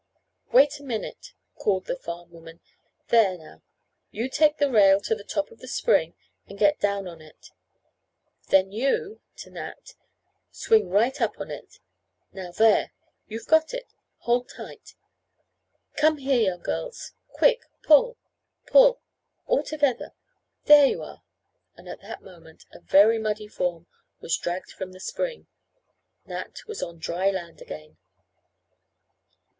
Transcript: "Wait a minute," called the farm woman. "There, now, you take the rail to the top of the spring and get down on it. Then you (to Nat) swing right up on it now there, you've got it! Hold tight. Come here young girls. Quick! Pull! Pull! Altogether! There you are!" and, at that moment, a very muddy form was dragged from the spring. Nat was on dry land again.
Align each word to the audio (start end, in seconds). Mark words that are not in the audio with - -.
"Wait 0.51 0.79
a 0.79 0.83
minute," 0.83 1.31
called 1.59 1.85
the 1.85 1.95
farm 1.95 2.31
woman. 2.31 2.59
"There, 3.09 3.37
now, 3.37 3.61
you 4.09 4.31
take 4.31 4.57
the 4.57 4.67
rail 4.71 4.99
to 5.01 5.13
the 5.13 5.23
top 5.23 5.51
of 5.51 5.59
the 5.59 5.67
spring 5.67 6.15
and 6.47 6.57
get 6.57 6.79
down 6.79 7.07
on 7.07 7.21
it. 7.21 7.51
Then 8.47 8.71
you 8.71 9.21
(to 9.35 9.51
Nat) 9.51 9.93
swing 10.49 10.89
right 10.89 11.21
up 11.21 11.39
on 11.39 11.51
it 11.51 11.77
now 12.33 12.51
there, 12.51 12.93
you've 13.27 13.45
got 13.45 13.75
it! 13.75 13.93
Hold 14.21 14.49
tight. 14.49 14.95
Come 15.97 16.17
here 16.17 16.47
young 16.49 16.61
girls. 16.63 17.11
Quick! 17.29 17.61
Pull! 17.83 18.17
Pull! 18.65 19.03
Altogether! 19.45 20.13
There 20.65 20.87
you 20.87 21.03
are!" 21.03 21.21
and, 21.75 21.87
at 21.87 22.01
that 22.01 22.23
moment, 22.23 22.65
a 22.71 22.79
very 22.79 23.19
muddy 23.19 23.47
form 23.47 23.85
was 24.19 24.35
dragged 24.35 24.71
from 24.71 24.93
the 24.93 24.99
spring. 24.99 25.45
Nat 26.25 26.61
was 26.65 26.81
on 26.81 26.97
dry 26.97 27.29
land 27.29 27.61
again. 27.61 27.97